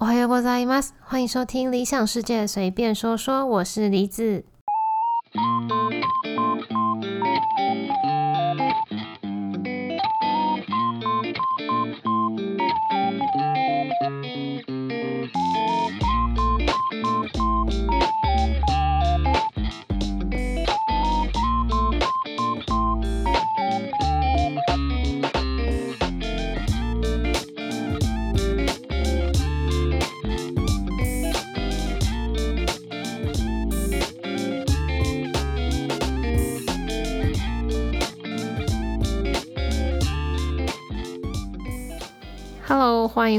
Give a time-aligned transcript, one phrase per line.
[0.00, 0.94] おはようございます。
[1.00, 4.44] 欢迎收听《理想世界随便说说》，我是梨子。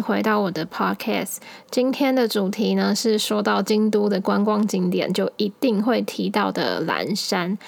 [0.00, 1.36] 回到我的 Podcast。
[1.70, 7.58] 今天的主题呢是说到京都的观光景点，就一定会提到的蓝山。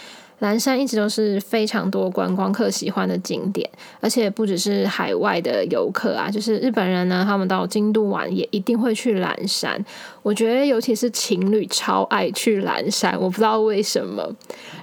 [0.41, 3.67] 蓝山一直都是非常多观光客喜欢的景点，
[4.03, 9.83] 而且不只是海外的游客啊，就是日本人呢，他们到京都玩也一定会去蓝山。
[10.23, 14.31] 我觉得尤其是情侣超爱去蓝山，我不知道为什么。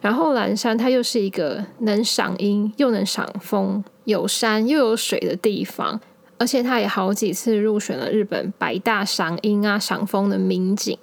[0.02, 6.02] 然后蓝山它又是一个能赏樱又能赏枫，有山又有水的地方。
[6.44, 10.97] 而且他也好几次入选了日本百大赏樱啊、赏枫的名景。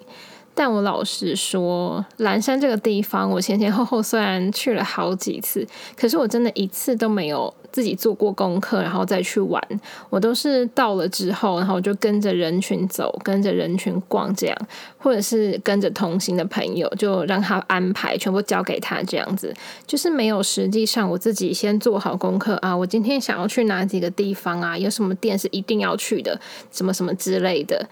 [0.53, 9.61] 但我老实说，蓝山这个地方，我前前后后虽然去了好几次，可是我真的一次都没有自己做过功课，然后再去玩。
[10.09, 14.57] 我都是到了之后，然后就跟着人群走，跟着人群逛这样，
[14.97, 19.53] 或者是跟着同行的朋友，就让他安排，全部交给他这样子，
[19.87, 22.75] 就是没有实际上我自己先做好功课啊。
[22.75, 24.77] 我今天想要去哪几个地方啊？
[24.77, 26.39] 有什么店是一定要去的？
[26.71, 27.87] 什么什么之类的。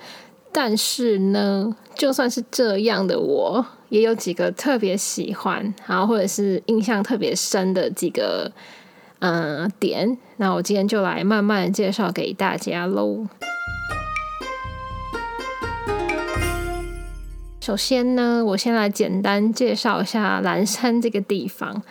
[0.51, 8.51] 但是呢，就算是这样的，我也有几个特别喜欢，然后或者是印象特别深的几个
[9.19, 10.17] 嗯点。
[10.37, 13.27] 那我今天就来慢慢介绍给大家喽。
[17.61, 21.81] 首先呢，我先来简单介绍一下蓝山这个地方。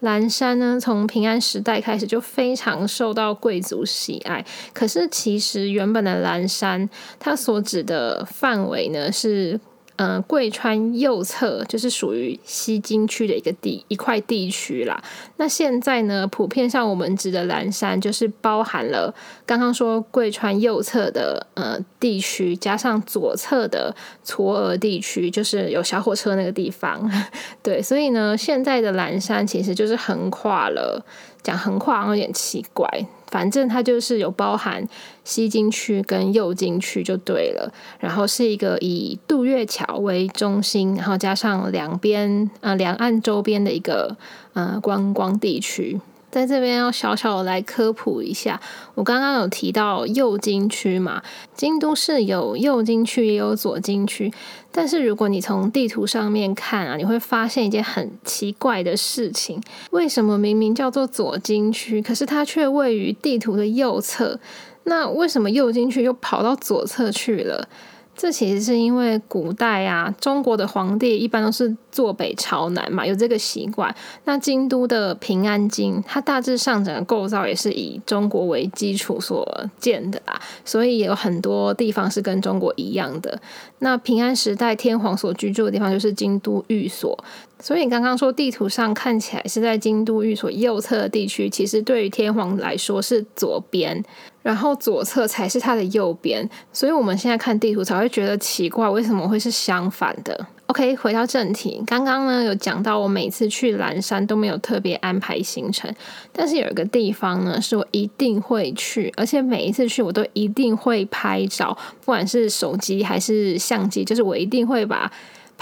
[0.00, 4.44] 蓝山呢，从平安时代开始就非常受到贵族喜爱。
[4.72, 6.88] 可是其实原本的蓝山，
[7.18, 9.58] 它所指的范围呢是。
[9.96, 15.00] 嗯，贵川右侧就是属于西京区的一个地一块地区啦。
[15.36, 19.14] 那现在呢，普遍上我们指的蓝山，就是包含了
[19.46, 23.94] 刚刚说贵川右侧的呃地区，加上左侧的
[24.26, 27.08] 嵯峨地区，就是有小火车那个地方。
[27.62, 31.04] 对，所以呢，现在的蓝山其实就是横跨了，
[31.40, 32.88] 讲横跨有点奇怪。
[33.34, 34.86] 反正它就是有包含
[35.24, 37.68] 西京区跟右京区就对了，
[37.98, 44.16] 然后是一个以渡月桥为中心，然后加上两边呃两岸周边的一个
[44.52, 46.00] 呃观光地区。
[46.34, 48.60] 在这边要小小的来科普一下，
[48.96, 51.22] 我刚刚有提到右京区嘛，
[51.54, 54.34] 京都市有右京区也有左京区，
[54.72, 59.62] 但是如果你从地图上面看啊，你会发现一件很奇怪的事情：
[59.92, 64.40] 为什么明明叫做左京区，可是它却位于地图的右侧？
[64.82, 67.68] 那为什么右京区又跑到左侧去了？
[68.16, 73.94] 这其实是因为古代啊，中国的皇帝一般都是坐北朝南嘛，有这个习惯。
[74.24, 79.46] 那京都的平安京，它大致上整个构造也是以中国为基础所
[79.78, 83.40] 建的啊，所以有很多地方是跟中国一样的。
[83.80, 87.18] 那平安时代天皇所居住的地方就是京都御所，
[87.64, 94.04] 所以刚刚说地图上看起来是在京都御所右侧的地区，其实对于天皇来说是左边。
[94.42, 105.90] 然后左侧才是它的右边，所以我们现在看地图才会觉得奇怪，为什么会是相反的？OK，回到正题，刚刚呢有讲到，我每次去蓝山都没有特别安排行程，
[106.30, 115.10] 但是有一个地方呢是我一定会去，而且每一次去我都一定会拍照，不管是手机还是相机，就是我一定会把。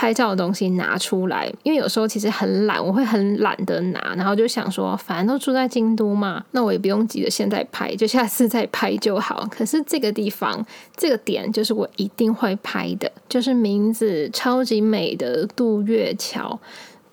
[0.02, 9.46] 拍照的东西拿出来，因为有时候其实很懒，我会很懒得拿，然后就想说，反正都住在京都嘛，那我也不用急着现在拍，就下次再拍就好。
[9.49, 10.66] 可是这个地方，
[10.96, 16.58] 这个点就是我一定会拍的，就是名字超级美的渡月桥。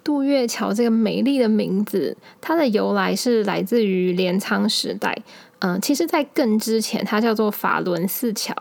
[0.04, 5.16] 渡月桥这个美丽的名字，它的由来是来自于镰仓时代。
[5.60, 8.56] 嗯，其实，在更之前，它叫做法轮寺桥，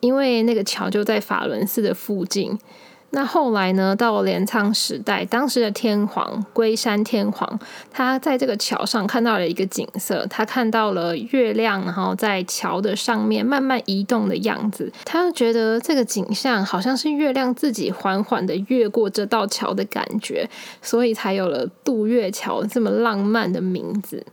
[0.00, 2.58] 因为那个桥就在法轮寺的附近。
[3.14, 3.94] 那后来呢？
[3.94, 7.60] 到了镰仓时代，当时的天皇龟山天皇，
[7.90, 20.48] 他在这个桥上看到了一个景色，他看到了月亮，然后在桥的上面慢慢移动的样子，他就觉得这个景象好像是月亮自己缓缓的越过这道桥的感觉，
[20.80, 24.24] 所以才有了渡月桥这么浪漫的名字。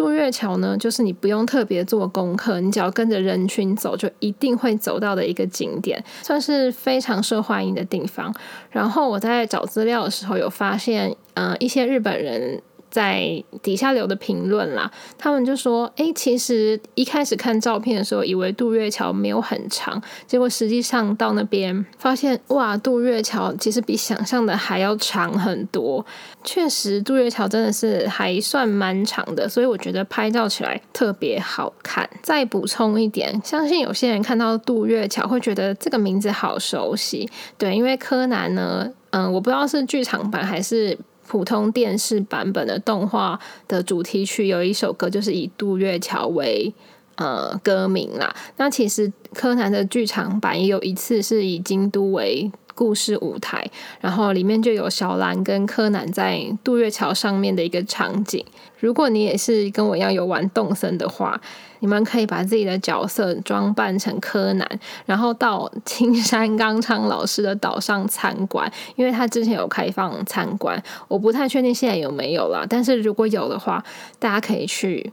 [0.00, 8.34] 渡月桥呢，就是你不用特别做功课，你只要跟着人群走，就一定会走到的一个景点，算是非常受欢迎的地方。
[8.70, 12.62] 然后我在找资料的时候，有发现，嗯，一些日本人。
[12.90, 26.04] 在底下留的评论啦，他们就说：“哎，其实一开始看照片的时候，以为渡月桥没有很长，结果实际上到那边发现，哇，渡月桥其实比想象的还要长很多。
[26.42, 32.08] 确实，渡月桥真的是还算蛮长的，所以我觉得拍照起来特别好看。
[32.22, 40.98] 再补充一点，相信有些人看到渡月桥会觉得这个名字好熟悉，对，因为柯南呢，嗯，我不知道是剧场版还是。
[41.30, 43.38] 普通电视版本的动画
[43.68, 46.74] 的主题曲有一首歌，就是以渡月桥为
[47.14, 48.34] 呃歌名啦。
[48.56, 53.64] 那其实柯南的剧场版也有一次是以京都为故事舞台，
[54.00, 58.44] 然后里面就有小兰跟柯南在渡月桥上面的一个场景。
[58.80, 61.40] 如果你也是跟我一样有玩动森的话，
[61.80, 72.64] 你们可以把自己的角色装扮成柯南，然后到青山刚昌老师的岛上参观，因为他之前有开放参观，我不太确定现在有没有了。
[72.68, 73.82] 但是如果有的话，
[74.18, 75.12] 大家可以去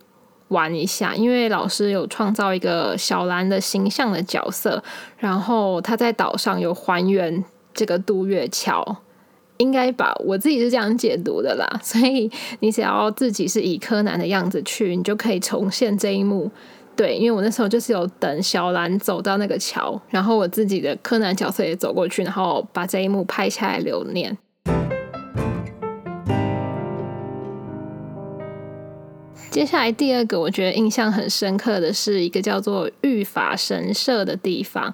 [0.50, 4.84] 玩一下，因为老师有创造一个小兰的形象的角色，
[5.18, 7.44] 然后他在岛上有还原
[7.74, 8.98] 这个渡月桥。
[9.57, 11.68] 应该吧，我自己是这样解读的啦。
[11.83, 16.50] 所以你只要自己是以柯南的样子去，你就可以重现这一幕。
[16.95, 24.36] 对，因为我那时候就是有等小兰走到那个桥，然后我自己的柯南角色也走过去，然后把这一幕拍下来留念。
[29.51, 34.94] 接下来第二个，我觉得印象很深刻的是一个叫做御法神社的地方。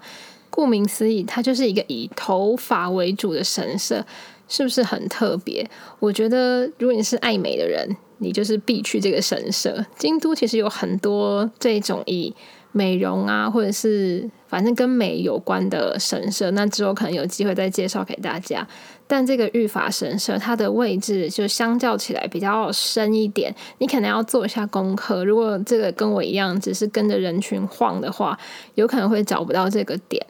[0.49, 4.05] 顾名思义，它就是一个以头发为主的神社。
[4.47, 5.69] 是不是很特别？
[5.99, 9.85] 我觉得，如果你是爱美的人，你就是必去这个神社。
[9.97, 12.33] 京都其实有很多这种以
[12.71, 16.51] 美容啊，或者是反正跟美有关的神社。
[16.51, 18.67] 那之后可能有机会再介绍给大家。
[19.05, 25.25] 但这个御法神社，它的位置就相较起来比较深一点，你可能要做一下功课。
[25.25, 28.37] 如果这个跟我一样，只是跟着人群晃的话，
[28.75, 30.25] 有可能会找不到这个点。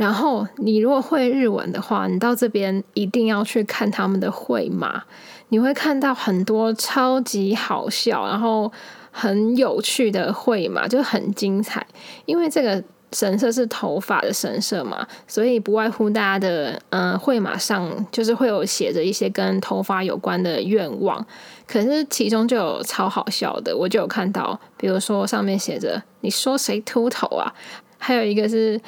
[0.00, 5.02] 然后你如果会日文的话，你到这边一定要去看他们的会马，
[5.50, 8.72] 你会看到很多超级好笑，然后
[9.10, 11.86] 很有趣的会马，就很精彩。
[12.24, 12.82] 因为这个
[13.12, 21.22] 神社是头发的神社嘛，所以不外乎大家的嗯会马上就是会有写着一些跟头发有关的愿望。
[21.66, 27.52] 可是其中就有超好笑的，我就有看到，比如说上面写着“你说谁秃头啊”，
[28.00, 28.80] 还有一个是。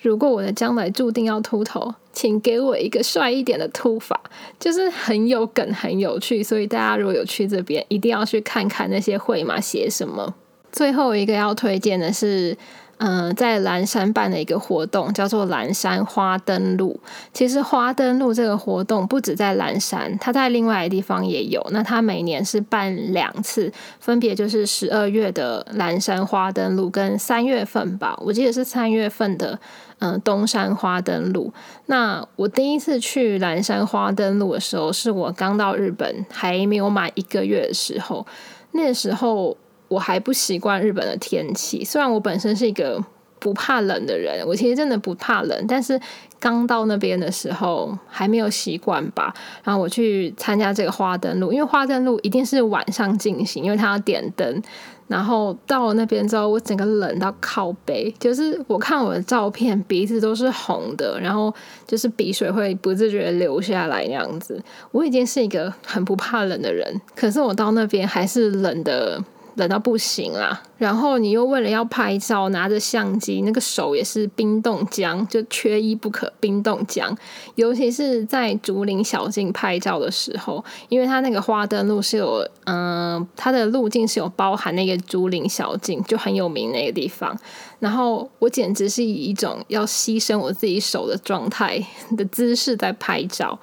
[0.00, 4.20] 如果我的将来注定要秃头，请给我一个帅一点的秃法，
[4.58, 6.42] 就是很有梗、很有趣。
[6.42, 10.34] 所以大家如果有去这边，一定要去看看那些会嘛写什么。
[10.70, 12.56] 最后一个要推荐的是。
[12.98, 17.00] 嗯，在蓝山办的一个活动叫做蓝山花灯路。
[17.32, 21.64] 其实花灯路这个活动不止在蓝山，它在另外的地方也有。
[21.70, 29.56] 那它每年是办两次，分别就是十二月的蓝山花灯路跟三月份吧，我记得是三月份的
[30.00, 31.52] 嗯东山花灯路。
[31.86, 38.26] 那我第一次去蓝山花灯路的时候，是我刚到日本还没有满一个月的时候，
[38.72, 39.56] 那时候。
[39.88, 43.02] 我还不习惯日本的天气，虽然我本身是一个
[43.38, 45.98] 不怕冷的人，我其实真的不怕冷，但是
[46.38, 49.32] 刚到那边的时候还没有习惯吧。
[49.64, 54.62] 然后我去参加这个花灯路，因为花灯路一定是晚上进行，因为它要点灯。
[55.06, 61.54] 然后到了那边之后，我整个冷到靠背，就是我看我的照片，鼻子都是红的，然后
[61.86, 64.62] 就是鼻水会不自觉流下来那样子。
[64.90, 69.24] 我已经是一个很不怕冷的人，可是我到那边还是冷的。
[69.58, 77.16] 冷到不行啦，然后你又为了要拍照，拿着相机，那个手也是冰冻僵，就缺一不可，冰冻僵。
[77.56, 87.36] 尤其是在竹林小径拍照的时候，因为它那个花灯路是有，嗯，它的路径是有包含那个竹林小径，就很有名那个地方。
[87.80, 91.84] 然后我简直是以一种要牺牲我自己手的状态
[92.16, 93.58] 的姿势在拍照。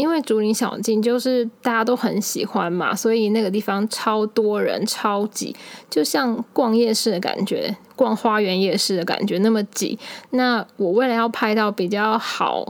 [0.00, 5.54] 因为竹林小径就是大家都很喜欢嘛，所以那个地方超多人、超挤，
[5.90, 9.98] 就像逛夜市的感觉，逛花园夜市的感觉那么挤。
[10.30, 12.64] 那我为了要拍到比较好、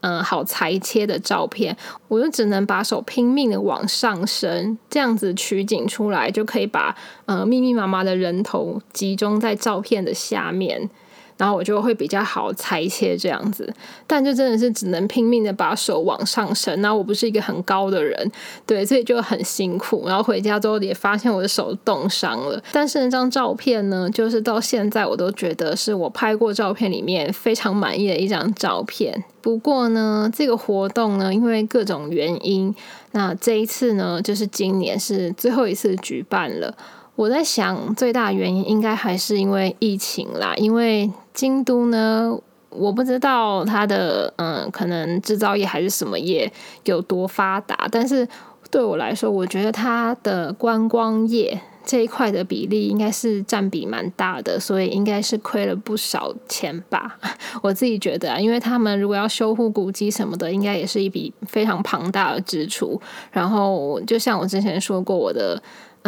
[0.00, 6.94] 嗯好裁切的照片，我就只能把手拼命的往上伸，这样子取景出来，就可以把
[7.26, 10.88] 呃密密麻麻的人头集中在照片的下面。
[11.38, 13.72] 然后我就会比较好裁切这样子。
[14.06, 18.30] 但就真的是只能拼命的把手往上伸，然后我不是一个很高的人，
[18.66, 20.04] 对，所以就很辛苦。
[20.06, 22.62] 然后回家之后也发现我的手冻伤了。
[22.72, 29.24] 但是那张照片呢，就是到现在我都觉得是我拍过照片里面非常满意的一张照片。
[29.40, 32.74] 不过呢，这个活动呢，因为各种原因，
[33.12, 36.74] 那这一次呢，就是今年是最后一次举办了。
[37.18, 40.54] 我在想，最大原因应该还是因为疫情啦。
[40.54, 42.32] 因为京都呢，
[42.68, 46.48] 我不知道它的嗯，可能制造业还是什么业
[46.84, 48.26] 有多发达，但是
[48.70, 51.60] 对我来说，我觉得它的观光业。
[51.84, 57.18] 这一块的比例应该是占比蛮大的，所以应该是亏了不少钱吧。
[57.62, 63.00] 我自己觉得啊，因为他们如果要修护古迹什么的，应该也是一笔非常庞大的支出。
[63.32, 65.58] 然后，就像我之前说过，我的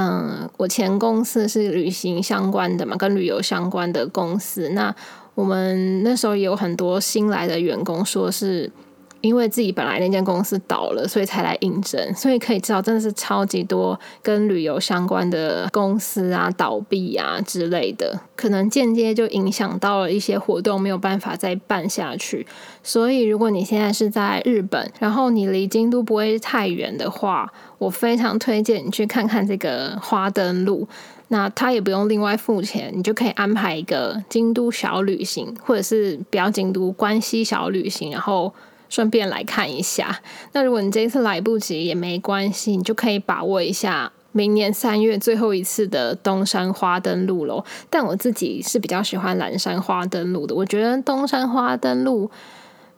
[0.03, 4.71] 嗯，我前公司是旅行相关的嘛，跟旅游相关的公司。
[4.71, 4.95] 那
[5.35, 8.73] 我们那时候也有很多新来的员工，说是。
[9.21, 22.47] 因为自己本来那间公司倒了，所以才来应征，所以可以知道真的是超级多跟旅游相关的公司啊倒闭啊之类的，可能间接就影响到了一些活动没有办法再办下去。
[22.83, 30.89] 所以如果你现在是在日本，然后你离京都不会太远的话，我非常推荐你去看看这个花灯路。
[31.29, 38.53] 那他也不用另外付钱，你就可以安排一个京都小旅行，或者是不要京都关西小旅行，然后。
[38.91, 40.21] 顺便来看一下。
[40.53, 47.65] 那如果你这一次来不及也没关系，你就可以把握一下明年三月最后一次的东山花灯路喽。
[47.89, 50.55] 但我自己是比较喜欢蓝山花灯路的。
[50.55, 52.31] 我觉得东山花灯路，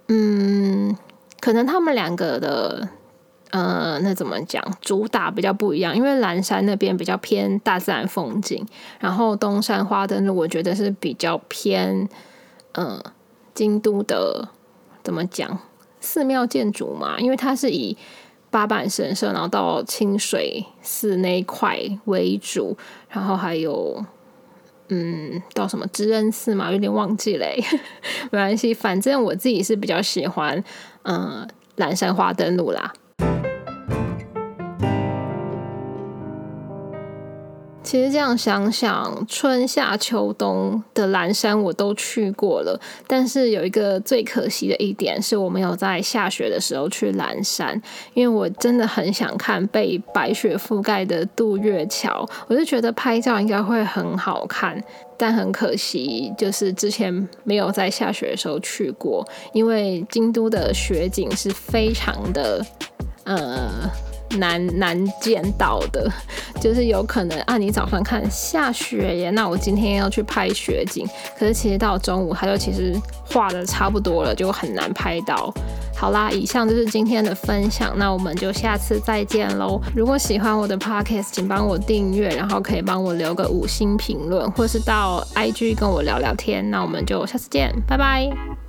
[0.08, 0.96] 嗯，
[1.40, 2.88] 可能他们两个的，
[3.50, 5.96] 呃，那怎么讲，主打比较不一样。
[5.96, 8.66] 因为蓝山那边比较偏大自然风景，
[8.98, 12.08] 然后东山花灯路我觉得是比较偏，
[12.72, 13.02] 嗯，
[13.54, 14.48] 京都的
[15.02, 15.58] 怎么讲？
[16.02, 17.96] 寺庙建筑嘛，因为它是以
[18.50, 22.76] 八坂神社，然后到清水寺那一块为主，
[23.08, 24.04] 然后还有
[24.88, 27.58] 嗯，到什么知恩寺嘛，有点忘记嘞，
[28.30, 30.62] 没关系，反正我自己是比较喜欢
[31.04, 32.92] 嗯，蓝山花灯路啦。
[37.92, 47.78] 其实这样想想，春夏秋冬的蓝山我都去过了，但是有一个最可惜的一点是我没有在下雪的时候去蓝山，
[48.14, 54.82] 因为我真的很想看被白雪覆盖的渡月桥，我就觉得拍照应该会很好看，
[55.18, 59.22] 但很可惜就是之前没有在下雪的时候去过，
[59.52, 62.64] 因为京都的雪景是非常的，
[63.24, 63.90] 呃。
[64.38, 66.10] 难难见到的，
[66.60, 71.06] 就是有可能啊，你早上看下雪耶，那我今天要去拍雪景，
[71.38, 72.94] 可是其实到中午它就其实
[73.30, 75.52] 画的差不多了，就很难拍到。
[75.94, 79.80] 好啦，以上就是今天的分享，那我们就下次再见喽。
[79.94, 86.68] 如果喜欢我的 podcast，请帮我订阅，然后可以帮我留个五星评论，或是到 IG 跟我聊聊天。
[86.70, 88.61] 那我们就下次见，拜拜。